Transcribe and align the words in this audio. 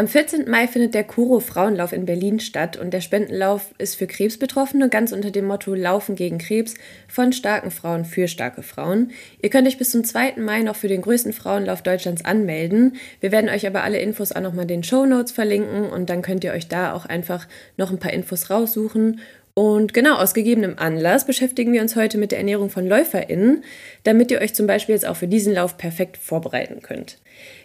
Am 0.00 0.08
14. 0.08 0.48
Mai 0.48 0.66
findet 0.66 0.94
der 0.94 1.04
Kuro 1.04 1.40
Frauenlauf 1.40 1.92
in 1.92 2.06
Berlin 2.06 2.40
statt 2.40 2.78
und 2.78 2.94
der 2.94 3.02
Spendenlauf 3.02 3.74
ist 3.76 3.96
für 3.96 4.06
Krebsbetroffene 4.06 4.88
ganz 4.88 5.12
unter 5.12 5.30
dem 5.30 5.44
Motto 5.44 5.74
Laufen 5.74 6.14
gegen 6.14 6.38
Krebs 6.38 6.72
von 7.06 7.34
starken 7.34 7.70
Frauen 7.70 8.06
für 8.06 8.26
starke 8.26 8.62
Frauen. 8.62 9.10
Ihr 9.42 9.50
könnt 9.50 9.68
euch 9.68 9.76
bis 9.76 9.90
zum 9.90 10.02
2. 10.02 10.36
Mai 10.38 10.62
noch 10.62 10.76
für 10.76 10.88
den 10.88 11.02
größten 11.02 11.34
Frauenlauf 11.34 11.82
Deutschlands 11.82 12.24
anmelden. 12.24 12.96
Wir 13.20 13.30
werden 13.30 13.50
euch 13.50 13.66
aber 13.66 13.84
alle 13.84 13.98
Infos 13.98 14.32
auch 14.32 14.40
nochmal 14.40 14.62
in 14.62 14.68
den 14.68 14.84
Show 14.84 15.04
Notes 15.04 15.32
verlinken 15.32 15.90
und 15.90 16.08
dann 16.08 16.22
könnt 16.22 16.44
ihr 16.44 16.52
euch 16.52 16.68
da 16.68 16.94
auch 16.94 17.04
einfach 17.04 17.46
noch 17.76 17.90
ein 17.90 17.98
paar 17.98 18.14
Infos 18.14 18.48
raussuchen 18.48 19.20
und 19.54 19.92
genau 19.92 20.16
aus 20.16 20.34
gegebenem 20.34 20.74
Anlass 20.78 21.26
beschäftigen 21.26 21.72
wir 21.72 21.82
uns 21.82 21.96
heute 21.96 22.18
mit 22.18 22.30
der 22.30 22.38
Ernährung 22.38 22.70
von 22.70 22.86
LäuferInnen, 22.86 23.64
damit 24.04 24.30
ihr 24.30 24.40
euch 24.40 24.54
zum 24.54 24.66
Beispiel 24.66 24.94
jetzt 24.94 25.06
auch 25.06 25.16
für 25.16 25.28
diesen 25.28 25.54
Lauf 25.54 25.76
perfekt 25.76 26.16
vorbereiten 26.16 26.82
könnt. 26.82 27.18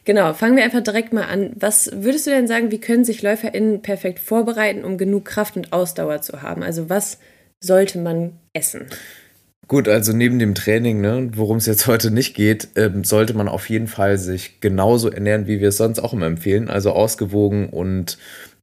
Genau, 0.04 0.34
fangen 0.34 0.56
wir 0.56 0.64
einfach 0.64 0.84
direkt 0.84 1.14
mal 1.14 1.26
an. 1.26 1.52
Was 1.56 1.92
würdest 1.94 2.28
du 2.28 2.32
denn 2.32 2.48
sagen, 2.48 2.72
wie 2.72 2.80
können 2.80 3.06
sich 3.06 3.22
LäuferInnen 3.22 3.82
perfekt 3.82 4.20
vorbereiten, 4.20 4.84
um 4.84 4.98
genug 4.98 5.26
Kraft 5.26 5.56
und 5.58 5.74
Ausdauer 5.74 6.22
zu 6.22 6.42
haben? 6.42 6.64
Also 6.64 6.90
was 6.90 7.20
sollte 7.60 8.00
man 8.00 8.34
essen? 8.54 8.88
Gut, 9.68 9.88
also 9.88 10.14
neben 10.14 10.38
dem 10.38 10.54
Training, 10.54 11.02
ne, 11.02 11.30
worum 11.34 11.58
es 11.58 11.66
jetzt 11.66 11.88
heute 11.88 12.12
nicht 12.12 12.36
geht, 12.36 12.70
ähm, 12.76 13.04
sollte 13.04 13.34
man 13.34 13.48
auf 13.48 13.68
jeden 13.70 13.88
Fall 13.88 14.18
sich 14.20 14.62
genauso 14.62 15.10
ernähren, 15.10 15.48
wie 15.48 15.60
wir 15.60 15.70
es 15.70 15.78
sonst 15.78 16.00
auch 16.00 16.14
immer 16.14 16.28
empfehlen. 16.28 16.70
Also 16.70 16.92
ausgewogen 16.92 17.70
und 17.70 18.20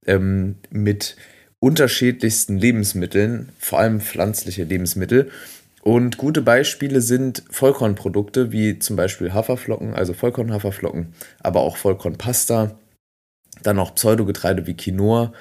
ähm, 0.06 0.56
mit 0.70 1.16
unterschiedlichsten 1.62 2.58
Lebensmitteln, 2.58 3.50
vor 3.56 3.78
allem 3.78 4.00
pflanzliche 4.00 4.64
Lebensmittel. 4.64 5.30
Und 5.80 6.16
gute 6.16 6.42
Beispiele 6.42 7.00
sind 7.00 7.44
Vollkornprodukte 7.50 8.50
wie 8.50 8.80
zum 8.80 8.96
Beispiel 8.96 9.32
Haferflocken, 9.32 9.94
also 9.94 10.12
Vollkornhaferflocken, 10.12 11.14
aber 11.38 11.60
auch 11.60 11.76
Vollkornpasta, 11.76 12.72
dann 13.62 13.78
auch 13.78 13.94
Pseudogetreide 13.94 14.66
wie 14.66 14.74
Quinoa, 14.74 15.32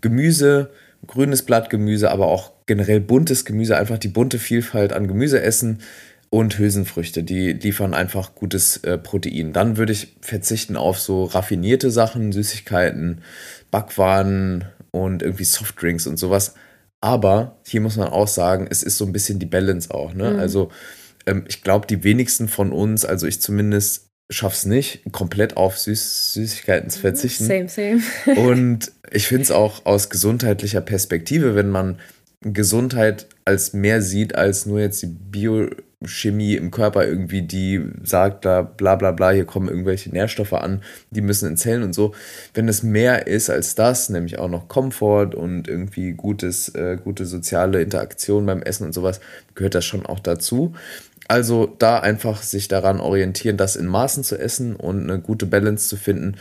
Gemüse, 0.00 0.70
grünes 1.06 1.44
Blattgemüse, 1.44 2.10
aber 2.10 2.26
auch 2.26 2.50
generell 2.66 2.98
buntes 2.98 3.44
Gemüse, 3.44 3.76
einfach 3.76 3.98
die 3.98 4.08
bunte 4.08 4.40
Vielfalt 4.40 4.92
an 4.92 5.06
Gemüse 5.06 5.40
essen 5.40 5.78
und 6.30 6.58
Hülsenfrüchte, 6.58 7.22
die 7.22 7.52
liefern 7.52 7.94
einfach 7.94 8.34
gutes 8.34 8.78
äh, 8.78 8.98
Protein. 8.98 9.52
Dann 9.52 9.76
würde 9.76 9.92
ich 9.92 10.16
verzichten 10.20 10.76
auf 10.76 10.98
so 10.98 11.24
raffinierte 11.24 11.92
Sachen, 11.92 12.32
Süßigkeiten, 12.32 13.22
Backwaren, 13.70 14.64
und 14.90 15.22
irgendwie 15.22 15.44
Softdrinks 15.44 16.06
und 16.06 16.18
sowas. 16.18 16.54
Aber 17.00 17.58
hier 17.66 17.80
muss 17.80 17.96
man 17.96 18.08
auch 18.08 18.28
sagen, 18.28 18.66
es 18.70 18.82
ist 18.82 18.98
so 18.98 19.06
ein 19.06 19.12
bisschen 19.12 19.38
die 19.38 19.46
Balance 19.46 19.90
auch. 19.90 20.12
Ne? 20.12 20.32
Mhm. 20.32 20.38
Also 20.38 20.70
ähm, 21.26 21.44
ich 21.48 21.62
glaube, 21.62 21.86
die 21.86 22.04
wenigsten 22.04 22.48
von 22.48 22.72
uns, 22.72 23.04
also 23.04 23.26
ich 23.26 23.40
zumindest, 23.40 24.08
schaff's 24.30 24.64
nicht, 24.64 25.02
komplett 25.12 25.56
auf 25.56 25.78
Süß 25.78 26.34
Süßigkeiten 26.34 26.90
zu 26.90 27.00
verzichten. 27.00 27.44
Same, 27.44 27.68
same. 27.68 28.02
und 28.38 28.92
ich 29.10 29.26
finde 29.26 29.42
es 29.42 29.50
auch 29.50 29.86
aus 29.86 30.08
gesundheitlicher 30.08 30.80
Perspektive, 30.80 31.54
wenn 31.54 31.70
man 31.70 31.98
Gesundheit 32.42 33.26
als 33.44 33.72
mehr 33.72 34.02
sieht 34.02 34.34
als 34.34 34.66
nur 34.66 34.80
jetzt 34.80 35.02
die 35.02 35.08
Biochemie 36.00 36.54
im 36.54 36.70
Körper 36.70 37.06
irgendwie, 37.06 37.42
die 37.42 37.82
sagt 38.04 38.46
da 38.46 38.62
bla 38.62 38.96
bla 38.96 39.12
bla, 39.12 39.30
hier 39.30 39.44
kommen 39.44 39.68
irgendwelche 39.68 40.08
Nährstoffe 40.10 40.54
an, 40.54 40.82
die 41.10 41.20
müssen 41.20 41.50
in 41.50 41.56
Zellen 41.58 41.82
und 41.82 41.94
so. 41.94 42.14
Wenn 42.54 42.68
es 42.68 42.82
mehr 42.82 43.26
ist 43.26 43.50
als 43.50 43.74
das, 43.74 44.08
nämlich 44.08 44.38
auch 44.38 44.48
noch 44.48 44.68
Komfort 44.68 45.34
und 45.34 45.68
irgendwie 45.68 46.12
gutes, 46.12 46.70
äh, 46.70 46.96
gute 47.02 47.26
soziale 47.26 47.82
Interaktion 47.82 48.46
beim 48.46 48.62
Essen 48.62 48.86
und 48.86 48.94
sowas, 48.94 49.20
gehört 49.54 49.74
das 49.74 49.84
schon 49.84 50.06
auch 50.06 50.20
dazu. 50.20 50.74
Also 51.28 51.66
da 51.78 52.00
einfach 52.00 52.42
sich 52.42 52.66
daran 52.68 52.98
orientieren, 52.98 53.58
das 53.58 53.76
in 53.76 53.86
Maßen 53.86 54.24
zu 54.24 54.38
essen 54.38 54.74
und 54.76 55.02
eine 55.02 55.20
gute 55.20 55.44
Balance 55.46 55.86
zu 55.86 55.96
finden. 55.96 56.36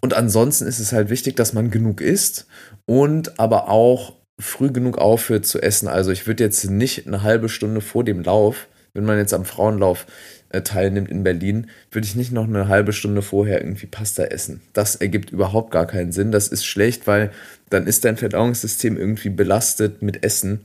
Und 0.00 0.12
ansonsten 0.12 0.66
ist 0.66 0.78
es 0.78 0.92
halt 0.92 1.08
wichtig, 1.08 1.36
dass 1.36 1.54
man 1.54 1.70
genug 1.70 2.02
isst 2.02 2.46
und 2.84 3.40
aber 3.40 3.70
auch 3.70 4.12
früh 4.38 4.70
genug 4.70 4.98
aufhört 4.98 5.46
zu 5.46 5.60
essen. 5.60 5.88
Also 5.88 6.10
ich 6.10 6.26
würde 6.26 6.44
jetzt 6.44 6.68
nicht 6.70 7.06
eine 7.06 7.22
halbe 7.22 7.48
Stunde 7.48 7.80
vor 7.80 8.04
dem 8.04 8.22
Lauf, 8.22 8.68
wenn 8.94 9.04
man 9.04 9.18
jetzt 9.18 9.34
am 9.34 9.44
Frauenlauf 9.44 10.06
äh, 10.50 10.62
teilnimmt 10.62 11.10
in 11.10 11.22
Berlin, 11.22 11.68
würde 11.90 12.06
ich 12.06 12.16
nicht 12.16 12.32
noch 12.32 12.46
eine 12.46 12.68
halbe 12.68 12.92
Stunde 12.92 13.22
vorher 13.22 13.60
irgendwie 13.60 13.86
Pasta 13.86 14.24
essen. 14.24 14.60
Das 14.72 14.96
ergibt 14.96 15.30
überhaupt 15.30 15.70
gar 15.70 15.86
keinen 15.86 16.12
Sinn. 16.12 16.32
Das 16.32 16.48
ist 16.48 16.64
schlecht, 16.64 17.06
weil 17.06 17.30
dann 17.68 17.86
ist 17.86 18.04
dein 18.04 18.16
Verdauungssystem 18.16 18.96
irgendwie 18.96 19.30
belastet 19.30 20.02
mit 20.02 20.24
Essen. 20.24 20.64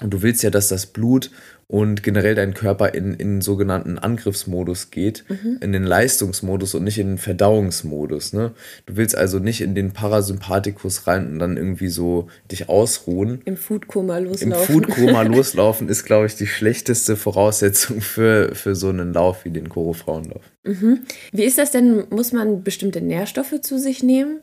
Und 0.00 0.10
du 0.10 0.22
willst 0.22 0.42
ja, 0.42 0.50
dass 0.50 0.68
das 0.68 0.86
Blut 0.86 1.30
und 1.72 2.02
generell 2.02 2.34
dein 2.34 2.52
Körper 2.52 2.92
in, 2.92 3.14
in 3.14 3.40
sogenannten 3.40 3.98
Angriffsmodus 3.98 4.90
geht, 4.90 5.24
mhm. 5.30 5.56
in 5.62 5.72
den 5.72 5.84
Leistungsmodus 5.84 6.74
und 6.74 6.84
nicht 6.84 6.98
in 6.98 7.06
den 7.06 7.18
Verdauungsmodus. 7.18 8.34
Ne? 8.34 8.52
Du 8.84 8.96
willst 8.96 9.16
also 9.16 9.38
nicht 9.38 9.62
in 9.62 9.74
den 9.74 9.92
Parasympathikus 9.92 11.06
rein 11.06 11.32
und 11.32 11.38
dann 11.38 11.56
irgendwie 11.56 11.88
so 11.88 12.28
dich 12.50 12.68
ausruhen. 12.68 13.40
Im 13.46 13.56
Foodkoma 13.56 14.18
loslaufen. 14.18 14.52
Im 14.52 14.58
Foodkoma 14.58 15.22
loslaufen 15.34 15.88
ist, 15.88 16.04
glaube 16.04 16.26
ich, 16.26 16.36
die 16.36 16.46
schlechteste 16.46 17.16
Voraussetzung 17.16 18.02
für, 18.02 18.54
für 18.54 18.74
so 18.74 18.90
einen 18.90 19.14
Lauf 19.14 19.46
wie 19.46 19.50
den 19.50 19.70
Koro-Frauenlauf. 19.70 20.42
Mhm. 20.64 21.00
Wie 21.32 21.44
ist 21.44 21.56
das 21.56 21.70
denn? 21.70 22.04
Muss 22.10 22.32
man 22.32 22.62
bestimmte 22.62 23.00
Nährstoffe 23.00 23.62
zu 23.62 23.78
sich 23.78 24.02
nehmen? 24.02 24.40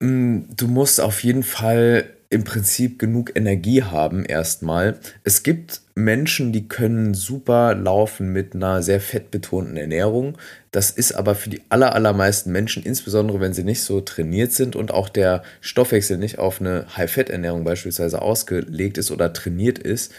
Mm, 0.00 0.40
du 0.54 0.68
musst 0.68 1.00
auf 1.00 1.24
jeden 1.24 1.42
Fall 1.42 2.04
im 2.30 2.44
Prinzip 2.44 2.98
genug 2.98 3.32
Energie 3.34 3.82
haben 3.82 4.24
erstmal. 4.24 5.00
Es 5.24 5.42
gibt 5.42 5.80
Menschen, 6.04 6.52
die 6.52 6.68
können 6.68 7.14
super 7.14 7.74
laufen 7.74 8.32
mit 8.32 8.54
einer 8.54 8.82
sehr 8.82 9.00
fettbetonten 9.00 9.76
Ernährung. 9.76 10.36
Das 10.70 10.90
ist 10.90 11.12
aber 11.12 11.34
für 11.34 11.50
die 11.50 11.62
aller, 11.68 11.94
allermeisten 11.94 12.52
Menschen, 12.52 12.82
insbesondere 12.82 13.40
wenn 13.40 13.52
sie 13.52 13.64
nicht 13.64 13.82
so 13.82 14.00
trainiert 14.00 14.52
sind 14.52 14.76
und 14.76 14.92
auch 14.92 15.08
der 15.08 15.42
Stoffwechsel 15.60 16.18
nicht 16.18 16.38
auf 16.38 16.60
eine 16.60 16.86
High-Fett-Ernährung 16.96 17.64
beispielsweise 17.64 18.22
ausgelegt 18.22 18.98
ist 18.98 19.10
oder 19.10 19.32
trainiert 19.32 19.78
ist, 19.78 20.12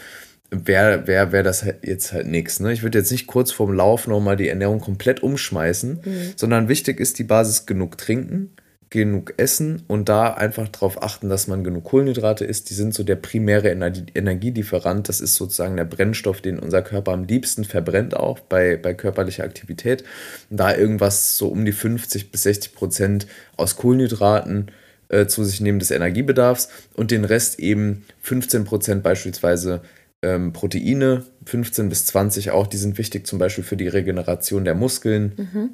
wäre 0.50 1.06
wär, 1.06 1.32
wär 1.32 1.42
das 1.42 1.64
halt 1.64 1.86
jetzt 1.86 2.12
halt 2.12 2.26
nichts. 2.26 2.60
Ne? 2.60 2.72
Ich 2.72 2.82
würde 2.82 2.98
jetzt 2.98 3.10
nicht 3.10 3.26
kurz 3.26 3.52
vorm 3.52 3.72
Lauf 3.72 4.06
nochmal 4.06 4.36
die 4.36 4.48
Ernährung 4.48 4.80
komplett 4.80 5.22
umschmeißen, 5.22 6.00
mhm. 6.04 6.32
sondern 6.36 6.68
wichtig 6.68 7.00
ist 7.00 7.18
die 7.18 7.24
Basis 7.24 7.66
genug 7.66 7.96
trinken 7.98 8.50
genug 8.92 9.32
essen 9.38 9.82
und 9.88 10.10
da 10.10 10.34
einfach 10.34 10.68
darauf 10.68 11.02
achten, 11.02 11.30
dass 11.30 11.46
man 11.46 11.64
genug 11.64 11.84
Kohlenhydrate 11.84 12.44
isst. 12.44 12.68
Die 12.68 12.74
sind 12.74 12.92
so 12.92 13.02
der 13.02 13.16
primäre 13.16 13.70
Energielieferant. 13.70 15.08
Das 15.08 15.20
ist 15.20 15.34
sozusagen 15.34 15.78
der 15.78 15.86
Brennstoff, 15.86 16.42
den 16.42 16.58
unser 16.58 16.82
Körper 16.82 17.12
am 17.12 17.24
liebsten 17.24 17.64
verbrennt, 17.64 18.14
auch 18.14 18.38
bei, 18.38 18.76
bei 18.76 18.92
körperlicher 18.92 19.44
Aktivität. 19.44 20.04
Da 20.50 20.76
irgendwas 20.76 21.38
so 21.38 21.48
um 21.48 21.64
die 21.64 21.72
50 21.72 22.30
bis 22.30 22.42
60 22.42 22.74
Prozent 22.74 23.26
aus 23.56 23.76
Kohlenhydraten 23.76 24.70
äh, 25.08 25.26
zu 25.26 25.42
sich 25.42 25.62
nehmen 25.62 25.78
des 25.78 25.90
Energiebedarfs 25.90 26.68
und 26.94 27.10
den 27.10 27.24
Rest 27.24 27.60
eben 27.60 28.04
15 28.20 28.64
Prozent 28.64 29.02
beispielsweise 29.02 29.80
ähm, 30.20 30.52
Proteine, 30.52 31.24
15 31.46 31.88
bis 31.88 32.04
20 32.04 32.50
auch, 32.50 32.66
die 32.66 32.76
sind 32.76 32.98
wichtig 32.98 33.26
zum 33.26 33.38
Beispiel 33.38 33.64
für 33.64 33.78
die 33.78 33.88
Regeneration 33.88 34.66
der 34.66 34.74
Muskeln. 34.74 35.32
Mhm 35.36 35.70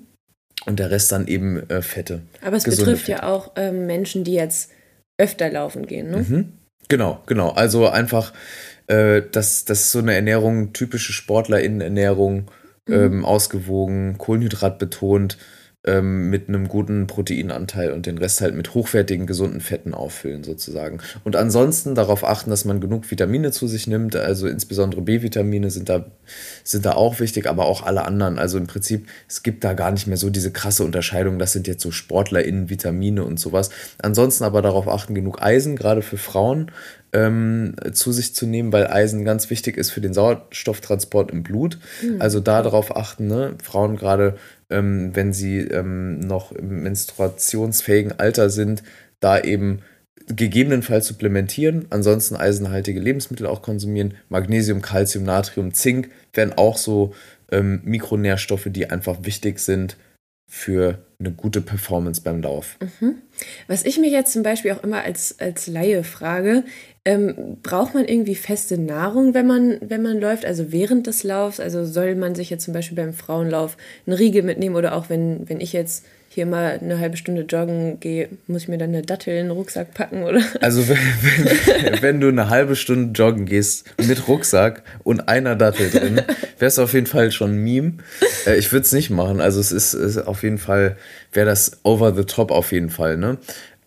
und 0.66 0.78
der 0.78 0.90
Rest 0.90 1.12
dann 1.12 1.26
eben 1.26 1.68
äh, 1.70 1.82
Fette. 1.82 2.22
Aber 2.42 2.56
es 2.56 2.64
betrifft 2.64 3.06
Fette. 3.06 3.22
ja 3.22 3.22
auch 3.28 3.52
ähm, 3.56 3.86
Menschen, 3.86 4.24
die 4.24 4.34
jetzt 4.34 4.70
öfter 5.16 5.50
laufen 5.50 5.86
gehen, 5.86 6.10
ne? 6.10 6.26
Mhm. 6.28 6.52
Genau, 6.88 7.22
genau. 7.26 7.50
Also 7.50 7.88
einfach, 7.88 8.32
äh, 8.86 9.22
das, 9.30 9.64
das 9.64 9.80
ist 9.80 9.92
so 9.92 9.98
eine 9.98 10.14
Ernährung, 10.14 10.72
typische 10.72 11.12
SportlerInnen-Ernährung, 11.12 12.50
mhm. 12.86 12.94
ähm, 12.94 13.24
ausgewogen, 13.24 14.16
Kohlenhydrat 14.18 14.78
betont 14.78 15.38
ähm, 15.88 16.28
mit 16.28 16.48
einem 16.48 16.68
guten 16.68 17.06
Proteinanteil 17.06 17.92
und 17.92 18.04
den 18.04 18.18
Rest 18.18 18.42
halt 18.42 18.54
mit 18.54 18.74
hochwertigen, 18.74 19.26
gesunden 19.26 19.60
Fetten 19.60 19.94
auffüllen 19.94 20.44
sozusagen. 20.44 20.98
Und 21.24 21.34
ansonsten 21.34 21.94
darauf 21.94 22.24
achten, 22.24 22.50
dass 22.50 22.66
man 22.66 22.80
genug 22.80 23.10
Vitamine 23.10 23.52
zu 23.52 23.66
sich 23.66 23.86
nimmt, 23.86 24.14
also 24.14 24.46
insbesondere 24.46 25.00
B-Vitamine 25.00 25.70
sind 25.70 25.88
da, 25.88 26.04
sind 26.62 26.84
da 26.84 26.92
auch 26.92 27.20
wichtig, 27.20 27.48
aber 27.48 27.64
auch 27.64 27.82
alle 27.82 28.04
anderen. 28.04 28.38
Also 28.38 28.58
im 28.58 28.66
Prinzip, 28.66 29.08
es 29.28 29.42
gibt 29.42 29.64
da 29.64 29.72
gar 29.72 29.90
nicht 29.90 30.06
mehr 30.06 30.18
so 30.18 30.28
diese 30.28 30.50
krasse 30.50 30.84
Unterscheidung, 30.84 31.38
das 31.38 31.52
sind 31.52 31.66
jetzt 31.66 31.82
so 31.82 31.90
SportlerInnen, 31.90 32.68
Vitamine 32.68 33.24
und 33.24 33.40
sowas. 33.40 33.70
Ansonsten 34.02 34.44
aber 34.44 34.60
darauf 34.60 34.88
achten, 34.88 35.14
genug 35.14 35.40
Eisen, 35.40 35.74
gerade 35.74 36.02
für 36.02 36.18
Frauen, 36.18 36.70
ähm, 37.12 37.74
zu 37.92 38.12
sich 38.12 38.34
zu 38.34 38.46
nehmen, 38.46 38.72
weil 38.72 38.86
Eisen 38.88 39.24
ganz 39.24 39.48
wichtig 39.48 39.78
ist 39.78 39.90
für 39.90 40.02
den 40.02 40.12
Sauerstofftransport 40.12 41.30
im 41.30 41.42
Blut. 41.42 41.78
Mhm. 42.02 42.20
Also 42.20 42.40
da 42.40 42.62
darauf 42.62 42.94
achten, 42.94 43.26
ne? 43.28 43.54
Frauen 43.62 43.96
gerade 43.96 44.36
ähm, 44.70 45.14
wenn 45.14 45.32
sie 45.32 45.60
ähm, 45.60 46.20
noch 46.20 46.52
im 46.52 46.82
menstruationsfähigen 46.82 48.18
Alter 48.18 48.50
sind, 48.50 48.82
da 49.20 49.40
eben 49.40 49.80
gegebenenfalls 50.26 51.06
supplementieren, 51.06 51.86
ansonsten 51.90 52.36
eisenhaltige 52.36 53.00
Lebensmittel 53.00 53.46
auch 53.46 53.62
konsumieren. 53.62 54.14
Magnesium, 54.28 54.82
Calcium, 54.82 55.24
Natrium, 55.24 55.72
Zink 55.72 56.10
wären 56.34 56.52
auch 56.52 56.76
so 56.76 57.14
ähm, 57.50 57.80
Mikronährstoffe, 57.84 58.68
die 58.70 58.90
einfach 58.90 59.24
wichtig 59.24 59.58
sind 59.58 59.96
für 60.50 60.98
eine 61.18 61.32
gute 61.32 61.60
Performance 61.60 62.22
beim 62.22 62.42
Lauf. 62.42 62.78
Mhm. 63.00 63.16
Was 63.66 63.84
ich 63.84 63.98
mir 63.98 64.08
jetzt 64.08 64.32
zum 64.32 64.42
Beispiel 64.42 64.72
auch 64.72 64.82
immer 64.82 65.02
als, 65.02 65.38
als 65.40 65.66
Laie 65.66 66.04
frage, 66.04 66.64
ähm, 67.08 67.56
braucht 67.62 67.94
man 67.94 68.04
irgendwie 68.04 68.34
feste 68.34 68.76
Nahrung, 68.76 69.32
wenn 69.32 69.46
man, 69.46 69.78
wenn 69.80 70.02
man 70.02 70.20
läuft, 70.20 70.44
also 70.44 70.72
während 70.72 71.06
des 71.06 71.24
Laufs? 71.24 71.58
Also 71.58 71.86
soll 71.86 72.14
man 72.16 72.34
sich 72.34 72.50
jetzt 72.50 72.66
zum 72.66 72.74
Beispiel 72.74 72.96
beim 72.96 73.14
Frauenlauf 73.14 73.78
eine 74.06 74.18
Riegel 74.18 74.42
mitnehmen 74.42 74.76
oder 74.76 74.94
auch 74.94 75.08
wenn, 75.08 75.48
wenn 75.48 75.62
ich 75.62 75.72
jetzt 75.72 76.04
hier 76.28 76.44
mal 76.44 76.78
eine 76.82 76.98
halbe 76.98 77.16
Stunde 77.16 77.46
joggen 77.48 77.98
gehe, 77.98 78.28
muss 78.46 78.64
ich 78.64 78.68
mir 78.68 78.76
dann 78.76 78.90
eine 78.90 79.00
Dattel 79.00 79.30
in 79.30 79.46
den 79.46 79.50
Rucksack 79.52 79.94
packen, 79.94 80.22
oder? 80.22 80.42
Also 80.60 80.86
wenn, 80.86 80.98
wenn, 80.98 81.92
wenn 82.02 82.20
du 82.20 82.28
eine 82.28 82.50
halbe 82.50 82.76
Stunde 82.76 83.18
joggen 83.18 83.46
gehst 83.46 83.86
mit 84.06 84.28
Rucksack 84.28 84.82
und 85.02 85.30
einer 85.30 85.56
Dattel 85.56 85.88
drin, 85.88 86.20
wärst 86.58 86.76
du 86.76 86.82
auf 86.82 86.92
jeden 86.92 87.06
Fall 87.06 87.32
schon 87.32 87.52
ein 87.52 87.64
Meme. 87.64 87.94
Äh, 88.46 88.58
ich 88.58 88.70
würde 88.70 88.84
es 88.84 88.92
nicht 88.92 89.08
machen. 89.08 89.40
Also 89.40 89.60
es 89.60 89.72
ist, 89.72 89.94
ist 89.94 90.18
auf 90.18 90.42
jeden 90.42 90.58
Fall, 90.58 90.98
wäre 91.32 91.46
das 91.46 91.80
over 91.84 92.14
the 92.14 92.24
top 92.24 92.50
auf 92.50 92.70
jeden 92.70 92.90
Fall. 92.90 93.16
Ne? 93.16 93.38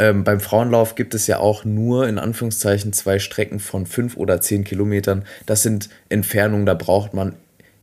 Ähm, 0.01 0.24
beim 0.24 0.39
Frauenlauf 0.39 0.95
gibt 0.95 1.13
es 1.13 1.27
ja 1.27 1.38
auch 1.38 1.63
nur 1.63 2.07
in 2.07 2.18
Anführungszeichen 2.18 2.92
zwei 2.92 3.19
Strecken 3.19 3.59
von 3.59 3.86
fünf 3.86 4.18
oder 4.18 4.42
zehn 4.42 4.63
Kilometern. 4.63 5.25
Das 5.45 5.62
sind 5.62 5.89
Entfernungen, 6.09 6.65
da 6.65 6.74
braucht 6.74 7.13
man 7.13 7.36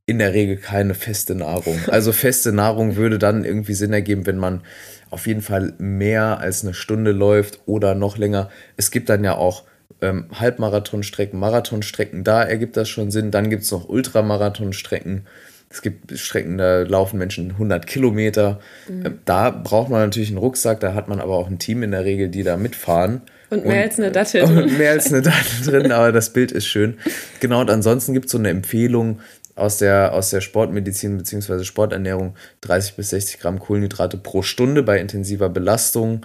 in 0.05 0.19
der 0.19 0.35
Regel 0.35 0.57
keine 0.57 0.95
feste 0.95 1.37
Nahrung. 1.37 1.79
Also 1.89 2.11
feste 2.11 2.53
Nahrung 2.53 2.97
würde 2.97 3.21
dann 3.21 3.45
irgendwie 3.45 3.75
Sinn 3.75 3.93
ergeben, 3.93 4.27
wenn 4.27 4.37
man 4.37 4.63
auf 5.11 5.29
jeden 5.29 5.43
Fall 5.43 5.75
mehr 5.79 6.41
als 6.41 6.65
eine 6.65 6.75
Stunde 6.75 7.13
läuft 7.13 7.61
oder 7.67 7.95
noch 7.95 8.19
länger. 8.19 8.51
Es 8.77 8.91
gibt 8.91 9.09
dann 9.11 9.23
ja 9.23 9.37
auch 9.37 9.63
ähm, 10.01 10.27
Halbmarathonstrecken, 10.35 11.39
Marathonstrecken, 11.39 12.25
da 12.25 12.43
ergibt 12.43 12.77
das 12.77 12.89
schon 12.89 13.13
Sinn. 13.13 13.31
Dann 13.31 13.49
gibt 13.49 13.63
es 13.63 13.71
noch 13.71 13.89
Ultramarathonstrecken. 13.89 15.25
Es 15.71 15.83
gibt 15.83 16.19
Strecken, 16.19 16.57
da 16.57 16.83
laufen 16.83 17.19
Menschen 17.19 17.51
100 17.51 17.87
Kilometer. 17.87 18.59
Mhm. 18.89 19.07
Ähm, 19.07 19.19
da 19.25 19.51
braucht 19.51 19.91
man 19.91 20.01
natürlich 20.01 20.31
einen 20.31 20.39
Rucksack, 20.39 20.81
da 20.81 20.95
hat 20.95 21.09
man 21.09 21.21
aber 21.21 21.35
auch 21.35 21.49
ein 21.49 21.59
Team 21.59 21.83
in 21.83 21.91
der 21.91 22.05
Regel, 22.05 22.29
die 22.29 22.43
da 22.43 22.57
mitfahren. 22.57 23.23
Und 23.51 23.65
mehr 23.65 23.77
und, 23.77 23.83
als 23.83 23.99
eine 23.99 24.13
Dattel 24.13 24.43
drin. 24.47 24.63
Und 24.65 24.79
mehr 24.79 24.93
als 24.93 25.13
eine 25.13 25.23
Dattel 25.23 25.65
drin, 25.65 25.93
aber 25.93 26.13
das 26.13 26.33
Bild 26.33 26.53
ist 26.53 26.67
schön. 26.67 26.99
Genau, 27.41 27.61
und 27.61 27.71
ansonsten 27.71 28.15
gibt 28.15 28.27
es 28.27 28.33
so 28.33 28.39
eine 28.39 28.49
Empfehlung, 28.49 29.21
aus 29.59 29.79
der, 29.79 30.15
aus 30.15 30.31
der 30.31 30.41
Sportmedizin 30.41 31.19
bzw. 31.19 31.65
Sporternährung 31.65 32.35
30 32.63 32.95
bis 32.95 33.11
60 33.11 33.41
Gramm 33.41 33.59
Kohlenhydrate 33.59 34.17
pro 34.17 34.43
Stunde 34.43 34.83
bei 34.83 35.01
intensiver 35.01 35.49
Belastung. 35.49 36.25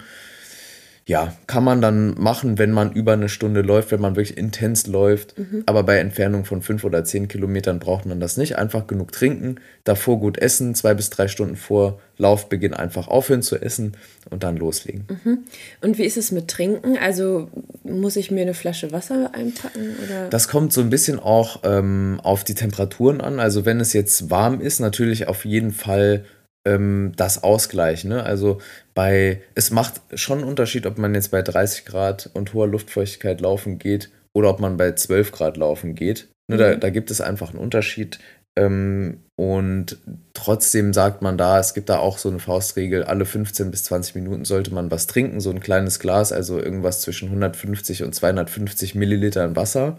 Ja, 1.06 1.34
kann 1.46 1.64
man 1.64 1.82
dann 1.82 2.14
machen, 2.18 2.56
wenn 2.56 2.70
man 2.70 2.92
über 2.92 3.12
eine 3.12 3.28
Stunde 3.28 3.60
läuft, 3.60 3.90
wenn 3.90 4.00
man 4.00 4.16
wirklich 4.16 4.38
intens 4.38 4.86
läuft. 4.86 5.38
Mhm. 5.38 5.62
Aber 5.66 5.82
bei 5.82 5.98
Entfernung 5.98 6.46
von 6.46 6.62
fünf 6.62 6.82
oder 6.82 7.04
zehn 7.04 7.28
Kilometern 7.28 7.78
braucht 7.78 8.06
man 8.06 8.20
das 8.20 8.38
nicht. 8.38 8.56
Einfach 8.56 8.86
genug 8.86 9.12
trinken, 9.12 9.56
davor 9.84 10.18
gut 10.18 10.38
essen, 10.38 10.74
zwei 10.74 10.94
bis 10.94 11.10
drei 11.10 11.28
Stunden 11.28 11.56
vor 11.56 12.00
Laufbeginn 12.16 12.72
einfach 12.72 13.08
aufhören 13.08 13.42
zu 13.42 13.60
essen 13.60 13.92
und 14.30 14.44
dann 14.44 14.56
loslegen. 14.56 15.04
Mhm. 15.08 15.38
Und 15.82 15.98
wie 15.98 16.04
ist 16.04 16.16
es 16.16 16.32
mit 16.32 16.48
Trinken? 16.48 16.96
Also 16.96 17.50
muss 17.82 18.16
ich 18.16 18.30
mir 18.30 18.42
eine 18.42 18.54
Flasche 18.54 18.90
Wasser 18.92 19.30
einpacken? 19.34 19.96
Oder? 20.04 20.30
Das 20.30 20.48
kommt 20.48 20.72
so 20.72 20.80
ein 20.80 20.88
bisschen 20.88 21.18
auch 21.20 21.60
ähm, 21.64 22.18
auf 22.22 22.44
die 22.44 22.54
Temperaturen 22.54 23.20
an. 23.20 23.40
Also 23.40 23.66
wenn 23.66 23.78
es 23.78 23.92
jetzt 23.92 24.30
warm 24.30 24.60
ist, 24.60 24.80
natürlich 24.80 25.28
auf 25.28 25.44
jeden 25.44 25.72
Fall 25.72 26.24
ähm, 26.64 27.12
das 27.16 27.42
ausgleichen. 27.42 28.10
Ne? 28.10 28.22
Also 28.22 28.60
bei, 28.94 29.42
es 29.54 29.70
macht 29.70 30.00
schon 30.14 30.38
einen 30.38 30.48
Unterschied, 30.48 30.86
ob 30.86 30.98
man 30.98 31.14
jetzt 31.14 31.30
bei 31.30 31.42
30 31.42 31.84
Grad 31.84 32.30
und 32.32 32.54
hoher 32.54 32.68
Luftfeuchtigkeit 32.68 33.40
laufen 33.40 33.78
geht 33.78 34.10
oder 34.32 34.50
ob 34.50 34.60
man 34.60 34.76
bei 34.76 34.92
12 34.92 35.32
Grad 35.32 35.56
laufen 35.56 35.94
geht. 35.94 36.28
Ne, 36.48 36.56
mhm. 36.56 36.60
da, 36.60 36.74
da 36.76 36.90
gibt 36.90 37.10
es 37.10 37.20
einfach 37.20 37.50
einen 37.50 37.58
Unterschied. 37.58 38.18
Ähm, 38.56 39.20
und 39.36 39.98
trotzdem 40.32 40.92
sagt 40.92 41.20
man 41.20 41.36
da, 41.36 41.58
es 41.58 41.74
gibt 41.74 41.88
da 41.88 41.98
auch 41.98 42.18
so 42.18 42.28
eine 42.28 42.38
Faustregel, 42.38 43.02
alle 43.02 43.26
15 43.26 43.72
bis 43.72 43.82
20 43.84 44.14
Minuten 44.14 44.44
sollte 44.44 44.72
man 44.72 44.92
was 44.92 45.08
trinken, 45.08 45.40
so 45.40 45.50
ein 45.50 45.58
kleines 45.58 45.98
Glas, 45.98 46.30
also 46.30 46.60
irgendwas 46.60 47.00
zwischen 47.00 47.26
150 47.28 48.04
und 48.04 48.14
250 48.14 48.94
Millilitern 48.94 49.56
Wasser. 49.56 49.98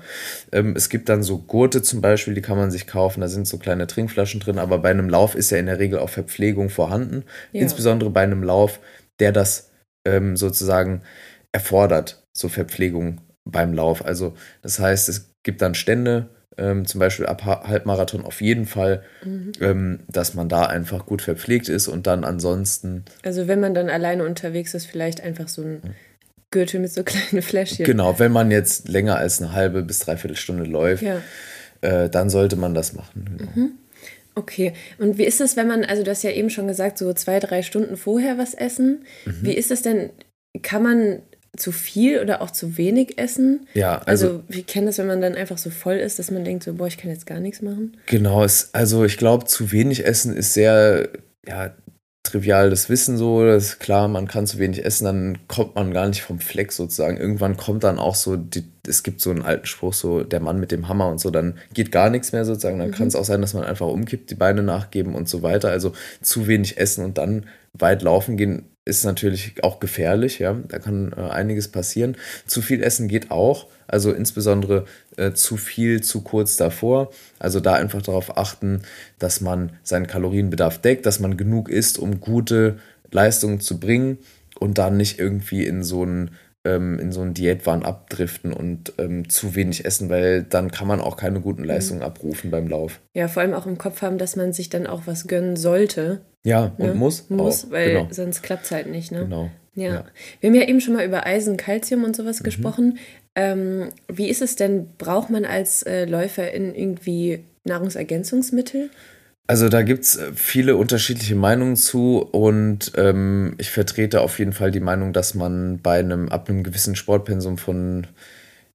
Ähm, 0.53 0.73
es 0.77 0.87
gibt 0.87 1.09
dann 1.09 1.21
so 1.21 1.39
Gurte 1.39 1.81
zum 1.81 1.99
Beispiel, 1.99 2.33
die 2.33 2.41
kann 2.41 2.57
man 2.57 2.71
sich 2.71 2.87
kaufen, 2.87 3.19
da 3.19 3.27
sind 3.27 3.45
so 3.45 3.57
kleine 3.57 3.87
Trinkflaschen 3.87 4.39
drin, 4.39 4.57
aber 4.57 4.77
bei 4.77 4.91
einem 4.91 5.09
Lauf 5.09 5.35
ist 5.35 5.49
ja 5.49 5.57
in 5.57 5.65
der 5.65 5.79
Regel 5.79 5.99
auch 5.99 6.09
Verpflegung 6.09 6.69
vorhanden, 6.69 7.23
ja. 7.51 7.61
insbesondere 7.61 8.09
bei 8.11 8.21
einem 8.21 8.41
Lauf, 8.41 8.79
der 9.19 9.33
das 9.33 9.69
ähm, 10.05 10.37
sozusagen 10.37 11.01
erfordert, 11.51 12.23
so 12.31 12.47
Verpflegung 12.47 13.19
beim 13.43 13.73
Lauf. 13.73 14.05
Also 14.05 14.33
das 14.61 14.79
heißt, 14.79 15.09
es 15.09 15.33
gibt 15.43 15.61
dann 15.61 15.75
Stände, 15.75 16.29
ähm, 16.57 16.85
zum 16.85 16.99
Beispiel 16.99 17.25
ab 17.25 17.45
Halbmarathon 17.45 18.23
auf 18.23 18.41
jeden 18.41 18.65
Fall, 18.65 19.03
mhm. 19.23 19.51
ähm, 19.61 19.99
dass 20.07 20.33
man 20.33 20.49
da 20.49 20.65
einfach 20.65 21.05
gut 21.05 21.21
verpflegt 21.21 21.69
ist 21.69 21.87
und 21.87 22.07
dann 22.07 22.23
ansonsten. 22.23 23.05
Also 23.23 23.47
wenn 23.47 23.59
man 23.59 23.73
dann 23.73 23.89
alleine 23.89 24.25
unterwegs 24.25 24.73
ist, 24.73 24.85
vielleicht 24.85 25.21
einfach 25.21 25.47
so 25.47 25.61
ein 25.61 25.81
Gürtel 26.51 26.79
mit 26.79 26.91
so 26.91 27.03
kleinen 27.05 27.41
Fläschchen. 27.41 27.85
Genau, 27.85 28.19
wenn 28.19 28.31
man 28.31 28.51
jetzt 28.51 28.87
länger 28.87 29.17
als 29.17 29.41
eine 29.41 29.53
halbe 29.53 29.83
bis 29.83 29.99
dreiviertel 29.99 30.37
Stunde 30.37 30.63
läuft, 30.63 31.03
ja. 31.03 31.21
äh, 31.81 32.09
dann 32.09 32.29
sollte 32.29 32.55
man 32.55 32.73
das 32.73 32.93
machen. 32.93 33.37
Genau. 33.37 33.51
Mhm. 33.55 33.71
Okay, 34.37 34.73
und 34.97 35.17
wie 35.17 35.23
ist 35.23 35.39
es, 35.39 35.55
wenn 35.55 35.67
man, 35.67 35.85
also 35.85 36.03
du 36.03 36.11
hast 36.11 36.23
ja 36.23 36.31
eben 36.31 36.49
schon 36.49 36.67
gesagt, 36.67 36.97
so 36.97 37.13
zwei, 37.13 37.39
drei 37.39 37.61
Stunden 37.61 37.95
vorher 37.95 38.37
was 38.37 38.53
essen. 38.53 39.05
Mhm. 39.25 39.37
Wie 39.41 39.53
ist 39.53 39.71
es 39.71 39.81
denn, 39.81 40.09
kann 40.61 40.83
man 40.83 41.19
zu 41.57 41.71
viel 41.71 42.19
oder 42.19 42.41
auch 42.41 42.51
zu 42.51 42.77
wenig 42.77 43.17
essen. 43.17 43.67
Ja, 43.73 43.99
also, 43.99 44.27
also 44.27 44.43
wie 44.47 44.63
kennt 44.63 44.87
das, 44.87 44.97
wenn 44.97 45.07
man 45.07 45.21
dann 45.21 45.35
einfach 45.35 45.57
so 45.57 45.69
voll 45.69 45.95
ist, 45.95 46.19
dass 46.19 46.31
man 46.31 46.43
denkt, 46.43 46.63
so, 46.63 46.73
boah, 46.73 46.87
ich 46.87 46.97
kann 46.97 47.11
jetzt 47.11 47.25
gar 47.25 47.39
nichts 47.39 47.61
machen? 47.61 47.97
Genau, 48.07 48.43
es, 48.43 48.69
also 48.73 49.05
ich 49.05 49.17
glaube, 49.17 49.45
zu 49.45 49.71
wenig 49.71 50.05
essen 50.05 50.35
ist 50.35 50.53
sehr, 50.53 51.09
ja, 51.47 51.73
trivial 52.25 52.69
das 52.69 52.89
Wissen 52.89 53.17
so, 53.17 53.45
das 53.45 53.65
ist 53.65 53.79
klar, 53.79 54.07
man 54.07 54.27
kann 54.27 54.47
zu 54.47 54.57
wenig 54.57 54.83
essen, 54.83 55.05
dann 55.05 55.37
kommt 55.47 55.75
man 55.75 55.93
gar 55.93 56.07
nicht 56.07 56.21
vom 56.21 56.39
Fleck 56.39 56.71
sozusagen. 56.71 57.17
Irgendwann 57.17 57.55
kommt 57.55 57.83
dann 57.83 57.99
auch 57.99 58.15
so, 58.15 58.35
die, 58.35 58.65
es 58.87 59.03
gibt 59.03 59.21
so 59.21 59.29
einen 59.29 59.43
alten 59.43 59.65
Spruch, 59.65 59.93
so 59.93 60.23
der 60.23 60.39
Mann 60.39 60.59
mit 60.59 60.71
dem 60.71 60.87
Hammer 60.87 61.07
und 61.07 61.19
so, 61.19 61.29
dann 61.29 61.57
geht 61.73 61.91
gar 61.91 62.09
nichts 62.09 62.31
mehr 62.31 62.43
sozusagen. 62.43 62.79
Dann 62.79 62.89
mhm. 62.89 62.93
kann 62.93 63.07
es 63.07 63.15
auch 63.15 63.25
sein, 63.25 63.41
dass 63.41 63.53
man 63.53 63.63
einfach 63.63 63.87
umkippt, 63.87 64.31
die 64.31 64.35
Beine 64.35 64.63
nachgeben 64.63 65.15
und 65.15 65.29
so 65.29 65.43
weiter. 65.43 65.69
Also 65.69 65.93
zu 66.21 66.47
wenig 66.47 66.77
essen 66.77 67.05
und 67.05 67.17
dann 67.17 67.45
weit 67.73 68.01
laufen 68.01 68.37
gehen 68.37 68.65
ist 68.85 69.03
natürlich 69.03 69.63
auch 69.63 69.79
gefährlich, 69.79 70.37
ja. 70.39 70.55
Da 70.67 70.77
kann 70.77 71.11
äh, 71.17 71.21
einiges 71.21 71.67
passieren. 71.67 72.15
Zu 72.45 72.61
viel 72.61 72.83
Essen 72.83 73.07
geht 73.07 73.31
auch, 73.31 73.65
also 73.87 74.11
insbesondere 74.13 74.85
äh, 75.17 75.31
zu 75.33 75.57
viel 75.57 76.01
zu 76.01 76.21
kurz 76.21 76.55
davor. 76.55 77.11
Also 77.39 77.59
da 77.59 77.73
einfach 77.73 78.03
darauf 78.03 78.37
achten, 78.37 78.83
dass 79.17 79.41
man 79.41 79.71
seinen 79.83 80.05
Kalorienbedarf 80.05 80.79
deckt, 80.79 81.07
dass 81.07 81.19
man 81.19 81.35
genug 81.35 81.67
isst, 81.69 81.97
um 81.97 82.19
gute 82.19 82.79
Leistungen 83.11 83.59
zu 83.59 83.79
bringen 83.79 84.19
und 84.59 84.77
dann 84.77 84.97
nicht 84.97 85.19
irgendwie 85.19 85.65
in 85.65 85.83
so 85.83 86.03
einen 86.03 86.31
ähm, 86.65 86.99
in 86.99 87.11
so 87.11 87.21
einen 87.21 87.33
Diätwahn 87.33 87.83
abdriften 87.83 88.51
und 88.51 88.93
ähm, 88.97 89.29
zu 89.29 89.55
wenig 89.55 89.85
essen, 89.85 90.09
weil 90.09 90.43
dann 90.43 90.71
kann 90.71 90.87
man 90.87 90.99
auch 90.99 91.15
keine 91.15 91.39
guten 91.39 91.61
mhm. 91.61 91.67
Leistungen 91.67 91.99
mhm. 91.99 92.05
abrufen 92.05 92.51
beim 92.51 92.67
Lauf. 92.67 92.99
Ja, 93.13 93.27
vor 93.27 93.41
allem 93.41 93.53
auch 93.53 93.65
im 93.65 93.77
Kopf 93.77 94.01
haben, 94.01 94.17
dass 94.17 94.35
man 94.35 94.51
sich 94.53 94.69
dann 94.69 94.87
auch 94.87 95.03
was 95.05 95.27
gönnen 95.27 95.55
sollte. 95.55 96.21
Ja, 96.43 96.73
und 96.77 96.87
ne? 96.87 96.93
muss. 96.95 97.29
Muss, 97.29 97.65
auch. 97.65 97.71
weil 97.71 97.93
genau. 97.93 98.07
sonst 98.11 98.41
klappt 98.41 98.65
es 98.65 98.71
halt 98.71 98.87
nicht. 98.87 99.11
Ne? 99.11 99.19
Genau. 99.21 99.49
Ja. 99.75 99.93
ja. 99.93 100.05
Wir 100.39 100.49
haben 100.49 100.55
ja 100.55 100.67
eben 100.67 100.81
schon 100.81 100.93
mal 100.93 101.05
über 101.05 101.25
Eisen, 101.25 101.57
Kalzium 101.57 102.03
und 102.03 102.15
sowas 102.15 102.39
mhm. 102.39 102.43
gesprochen. 102.43 102.97
Ähm, 103.35 103.89
wie 104.07 104.29
ist 104.29 104.41
es 104.41 104.55
denn, 104.55 104.87
braucht 104.97 105.29
man 105.29 105.45
als 105.45 105.83
äh, 105.83 106.05
Läufer 106.05 106.51
in 106.51 106.73
irgendwie 106.73 107.43
Nahrungsergänzungsmittel? 107.65 108.89
Also 109.47 109.69
da 109.69 109.83
gibt 109.83 110.03
es 110.03 110.15
äh, 110.15 110.31
viele 110.33 110.75
unterschiedliche 110.75 111.35
Meinungen 111.35 111.75
zu 111.75 112.19
und 112.19 112.93
ähm, 112.95 113.55
ich 113.57 113.69
vertrete 113.69 114.21
auf 114.21 114.39
jeden 114.39 114.53
Fall 114.53 114.71
die 114.71 114.79
Meinung, 114.79 115.13
dass 115.13 115.35
man 115.35 115.79
bei 115.81 115.99
einem 115.99 116.29
ab 116.29 116.49
einem 116.49 116.63
gewissen 116.63 116.95
Sportpensum 116.95 117.57
von 117.57 118.07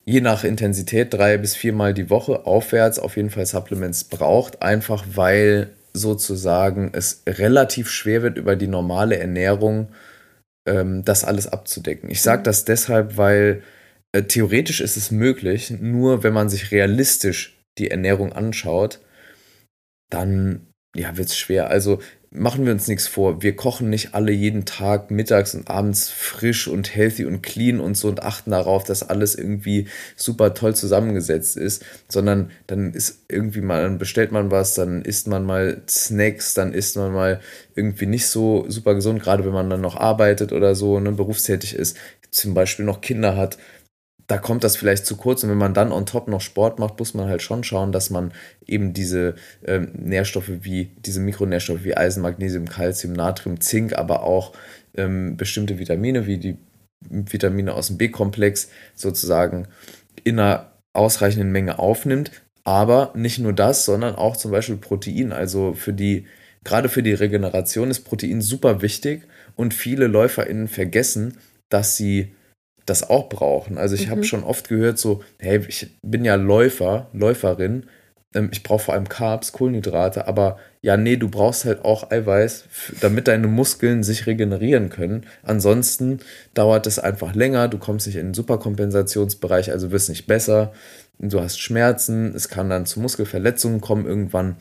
je 0.04 0.20
nach 0.20 0.44
Intensität 0.44 1.12
drei 1.12 1.38
bis 1.38 1.56
viermal 1.56 1.94
die 1.94 2.10
Woche 2.10 2.46
aufwärts 2.46 2.98
auf 2.98 3.16
jeden 3.16 3.30
Fall 3.30 3.46
Supplements 3.46 4.04
braucht, 4.04 4.62
einfach 4.62 5.04
weil 5.14 5.70
sozusagen 5.92 6.90
es 6.94 7.22
relativ 7.26 7.90
schwer 7.90 8.22
wird 8.22 8.38
über 8.38 8.54
die 8.54 8.68
normale 8.68 9.18
Ernährung 9.18 9.88
ähm, 10.66 11.04
das 11.04 11.24
alles 11.24 11.48
abzudecken. 11.48 12.10
Ich 12.10 12.22
sage 12.22 12.40
mhm. 12.40 12.44
das 12.44 12.64
deshalb, 12.64 13.16
weil 13.16 13.62
äh, 14.12 14.22
theoretisch 14.22 14.80
ist 14.80 14.96
es 14.96 15.10
möglich, 15.10 15.72
nur 15.80 16.22
wenn 16.22 16.32
man 16.32 16.48
sich 16.48 16.70
realistisch 16.70 17.58
die 17.78 17.90
Ernährung 17.90 18.32
anschaut, 18.32 19.00
dann 20.10 20.66
ja, 20.94 21.16
wird 21.16 21.28
es 21.28 21.38
schwer. 21.38 21.70
Also 21.70 22.00
machen 22.32 22.64
wir 22.64 22.72
uns 22.72 22.88
nichts 22.88 23.06
vor. 23.06 23.42
Wir 23.42 23.54
kochen 23.56 23.90
nicht 23.90 24.14
alle 24.14 24.32
jeden 24.32 24.64
Tag 24.64 25.10
mittags 25.10 25.54
und 25.54 25.68
abends 25.68 26.10
frisch 26.10 26.68
und 26.68 26.94
healthy 26.94 27.24
und 27.24 27.42
clean 27.42 27.80
und 27.80 27.96
so 27.96 28.08
und 28.08 28.22
achten 28.22 28.50
darauf, 28.50 28.84
dass 28.84 29.08
alles 29.08 29.34
irgendwie 29.34 29.88
super 30.16 30.54
toll 30.54 30.74
zusammengesetzt 30.74 31.56
ist, 31.56 31.84
sondern 32.08 32.50
dann 32.66 32.92
ist 32.92 33.24
irgendwie 33.28 33.60
mal, 33.60 33.82
dann 33.82 33.98
bestellt 33.98 34.32
man 34.32 34.50
was, 34.50 34.74
dann 34.74 35.02
isst 35.02 35.26
man 35.28 35.44
mal 35.44 35.82
Snacks, 35.88 36.54
dann 36.54 36.72
isst 36.72 36.96
man 36.96 37.12
mal 37.12 37.40
irgendwie 37.74 38.06
nicht 38.06 38.26
so 38.28 38.64
super 38.68 38.94
gesund, 38.94 39.22
gerade 39.22 39.44
wenn 39.44 39.52
man 39.52 39.70
dann 39.70 39.80
noch 39.80 39.96
arbeitet 39.96 40.52
oder 40.52 40.74
so, 40.74 41.00
ne, 41.00 41.12
berufstätig 41.12 41.74
ist. 41.74 41.96
zum 42.30 42.54
Beispiel 42.54 42.84
noch 42.84 43.00
Kinder 43.00 43.36
hat, 43.36 43.58
da 44.30 44.38
kommt 44.38 44.62
das 44.62 44.76
vielleicht 44.76 45.06
zu 45.06 45.16
kurz. 45.16 45.42
Und 45.42 45.50
wenn 45.50 45.58
man 45.58 45.74
dann 45.74 45.90
on 45.90 46.06
top 46.06 46.28
noch 46.28 46.40
Sport 46.40 46.78
macht, 46.78 47.00
muss 47.00 47.14
man 47.14 47.28
halt 47.28 47.42
schon 47.42 47.64
schauen, 47.64 47.90
dass 47.90 48.10
man 48.10 48.32
eben 48.64 48.92
diese 48.92 49.34
ähm, 49.66 49.90
Nährstoffe 49.94 50.50
wie, 50.62 50.92
diese 51.04 51.18
Mikronährstoffe 51.18 51.82
wie 51.82 51.96
Eisen, 51.96 52.22
Magnesium, 52.22 52.68
Calcium, 52.68 53.12
Natrium, 53.12 53.60
Zink, 53.60 53.98
aber 53.98 54.22
auch 54.22 54.52
ähm, 54.94 55.36
bestimmte 55.36 55.80
Vitamine 55.80 56.28
wie 56.28 56.38
die 56.38 56.58
Vitamine 57.08 57.74
aus 57.74 57.88
dem 57.88 57.98
B-Komplex 57.98 58.68
sozusagen 58.94 59.66
in 60.22 60.38
einer 60.38 60.70
ausreichenden 60.92 61.50
Menge 61.50 61.80
aufnimmt. 61.80 62.30
Aber 62.62 63.12
nicht 63.16 63.40
nur 63.40 63.52
das, 63.52 63.84
sondern 63.84 64.14
auch 64.14 64.36
zum 64.36 64.52
Beispiel 64.52 64.76
Protein. 64.76 65.32
Also 65.32 65.74
für 65.74 65.92
die, 65.92 66.26
gerade 66.62 66.88
für 66.88 67.02
die 67.02 67.14
Regeneration 67.14 67.90
ist 67.90 68.04
Protein 68.04 68.42
super 68.42 68.80
wichtig 68.80 69.22
und 69.56 69.74
viele 69.74 70.06
LäuferInnen 70.06 70.68
vergessen, 70.68 71.38
dass 71.68 71.96
sie 71.96 72.32
das 72.90 73.08
auch 73.08 73.28
brauchen. 73.28 73.78
Also 73.78 73.94
ich 73.94 74.06
mhm. 74.06 74.10
habe 74.10 74.24
schon 74.24 74.44
oft 74.44 74.68
gehört 74.68 74.98
so, 74.98 75.22
hey, 75.38 75.64
ich 75.68 75.96
bin 76.02 76.24
ja 76.24 76.34
Läufer, 76.34 77.08
Läuferin, 77.12 77.86
ähm, 78.34 78.50
ich 78.52 78.62
brauche 78.62 78.84
vor 78.84 78.94
allem 78.94 79.08
Carbs, 79.08 79.52
Kohlenhydrate, 79.52 80.26
aber 80.28 80.58
ja, 80.82 80.96
nee, 80.96 81.16
du 81.16 81.28
brauchst 81.28 81.64
halt 81.64 81.84
auch 81.84 82.10
Eiweiß, 82.10 82.64
damit 83.00 83.28
deine 83.28 83.46
Muskeln 83.46 84.02
sich 84.02 84.26
regenerieren 84.26 84.88
können. 84.88 85.26
Ansonsten 85.42 86.20
dauert 86.54 86.86
es 86.86 86.98
einfach 86.98 87.34
länger, 87.34 87.68
du 87.68 87.78
kommst 87.78 88.06
nicht 88.06 88.16
in 88.16 88.28
den 88.28 88.34
Superkompensationsbereich, 88.34 89.70
also 89.70 89.90
wirst 89.90 90.08
nicht 90.08 90.26
besser, 90.26 90.72
du 91.18 91.40
hast 91.40 91.60
Schmerzen, 91.60 92.34
es 92.34 92.48
kann 92.48 92.70
dann 92.70 92.86
zu 92.86 93.00
Muskelverletzungen 93.00 93.80
kommen 93.80 94.06
irgendwann 94.06 94.56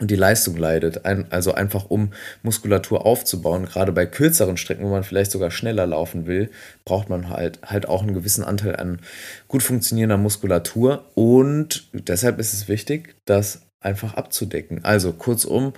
und 0.00 0.10
die 0.10 0.16
Leistung 0.16 0.56
leidet. 0.56 1.04
Ein, 1.04 1.30
also 1.30 1.52
einfach 1.52 1.86
um 1.88 2.10
Muskulatur 2.42 3.06
aufzubauen, 3.06 3.66
gerade 3.66 3.92
bei 3.92 4.06
kürzeren 4.06 4.56
Strecken, 4.56 4.84
wo 4.84 4.90
man 4.90 5.04
vielleicht 5.04 5.30
sogar 5.30 5.50
schneller 5.50 5.86
laufen 5.86 6.26
will, 6.26 6.50
braucht 6.84 7.08
man 7.08 7.30
halt, 7.30 7.60
halt 7.64 7.88
auch 7.88 8.02
einen 8.02 8.14
gewissen 8.14 8.44
Anteil 8.44 8.76
an 8.76 9.00
gut 9.48 9.62
funktionierender 9.62 10.18
Muskulatur. 10.18 11.04
Und 11.14 11.88
deshalb 11.92 12.38
ist 12.38 12.52
es 12.52 12.68
wichtig, 12.68 13.16
das 13.24 13.62
einfach 13.80 14.14
abzudecken. 14.14 14.84
Also 14.84 15.12
kurzum, 15.12 15.72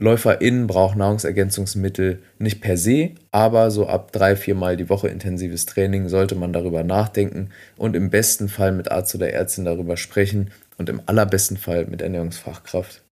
LäuferInnen 0.00 0.68
brauchen 0.68 0.98
Nahrungsergänzungsmittel 0.98 2.22
nicht 2.38 2.60
per 2.60 2.76
se, 2.76 3.10
aber 3.32 3.72
so 3.72 3.88
ab 3.88 4.12
drei, 4.12 4.36
viermal 4.36 4.76
die 4.76 4.88
Woche 4.88 5.08
intensives 5.08 5.66
Training 5.66 6.08
sollte 6.08 6.36
man 6.36 6.52
darüber 6.52 6.84
nachdenken 6.84 7.50
und 7.76 7.96
im 7.96 8.08
besten 8.08 8.48
Fall 8.48 8.70
mit 8.70 8.92
Arzt 8.92 9.14
oder 9.16 9.32
Ärztin 9.32 9.64
darüber 9.64 9.96
sprechen 9.96 10.52
und 10.76 10.88
im 10.88 11.02
allerbesten 11.06 11.56
Fall 11.56 11.86
mit 11.86 12.00
Ernährungsfachkraft. 12.00 13.02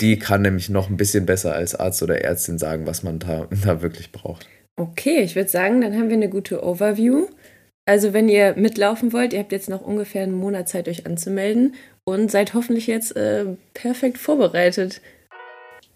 Die 0.00 0.18
kann 0.18 0.42
nämlich 0.42 0.68
noch 0.68 0.90
ein 0.90 0.96
bisschen 0.96 1.26
besser 1.26 1.54
als 1.54 1.74
Arzt 1.74 2.02
oder 2.02 2.20
Ärztin 2.22 2.58
sagen, 2.58 2.86
was 2.86 3.02
man 3.02 3.18
da, 3.18 3.48
da 3.64 3.82
wirklich 3.82 4.12
braucht. 4.12 4.46
Okay, 4.76 5.20
ich 5.20 5.36
würde 5.36 5.48
sagen, 5.48 5.80
dann 5.80 5.94
haben 5.94 6.08
wir 6.08 6.16
eine 6.16 6.28
gute 6.28 6.64
Overview. 6.64 7.26
Also 7.86 8.12
wenn 8.12 8.28
ihr 8.28 8.54
mitlaufen 8.56 9.12
wollt, 9.12 9.32
ihr 9.32 9.40
habt 9.40 9.52
jetzt 9.52 9.68
noch 9.68 9.82
ungefähr 9.82 10.22
einen 10.22 10.34
Monat 10.34 10.68
Zeit, 10.68 10.88
euch 10.88 11.06
anzumelden 11.06 11.74
und 12.04 12.30
seid 12.30 12.54
hoffentlich 12.54 12.86
jetzt 12.86 13.14
äh, 13.16 13.44
perfekt 13.74 14.18
vorbereitet. 14.18 15.00